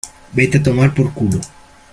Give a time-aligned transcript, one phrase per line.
[0.33, 1.39] vete a tomar por culo.